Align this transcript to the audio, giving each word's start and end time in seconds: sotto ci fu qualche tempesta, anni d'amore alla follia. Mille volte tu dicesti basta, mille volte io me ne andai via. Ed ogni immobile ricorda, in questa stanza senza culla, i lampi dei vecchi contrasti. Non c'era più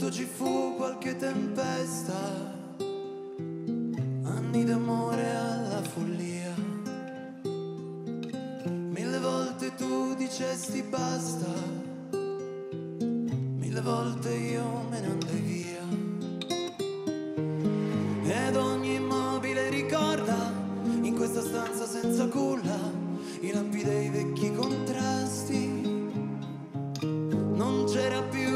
sotto 0.00 0.10
ci 0.10 0.24
fu 0.24 0.76
qualche 0.76 1.14
tempesta, 1.16 2.16
anni 4.22 4.64
d'amore 4.64 5.30
alla 5.30 5.82
follia. 5.82 6.54
Mille 8.64 9.18
volte 9.18 9.74
tu 9.74 10.14
dicesti 10.14 10.82
basta, 10.82 11.52
mille 13.58 13.80
volte 13.82 14.32
io 14.32 14.86
me 14.88 15.00
ne 15.00 15.06
andai 15.06 15.40
via. 15.40 15.84
Ed 18.46 18.56
ogni 18.56 18.94
immobile 18.94 19.68
ricorda, 19.68 20.50
in 21.02 21.14
questa 21.14 21.42
stanza 21.42 21.84
senza 21.86 22.26
culla, 22.26 22.78
i 23.40 23.52
lampi 23.52 23.84
dei 23.84 24.08
vecchi 24.08 24.50
contrasti. 24.54 25.68
Non 27.52 27.84
c'era 27.86 28.22
più 28.22 28.49